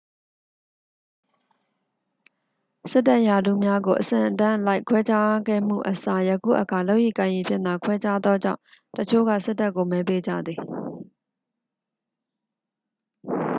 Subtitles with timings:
[2.91, 8.61] စစ်တပ်ရာထူးများကို အဆင့်အတန်းအလိုက် ခွဲခြားခဲ့မှုအစား ယခုအခါ လုပ်ရည်ကိုင်ရည်ဖြင့်သာ ခွဲခြားသောကြောင့်
[8.95, 10.59] တစ်ချို့က စစ်တပ်ကို မဲပေးကြသည်